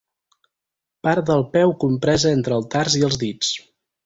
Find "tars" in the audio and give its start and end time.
2.77-2.97